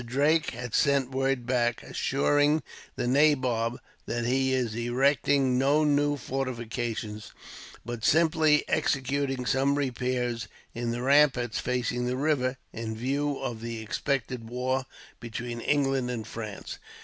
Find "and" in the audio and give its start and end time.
16.09-16.25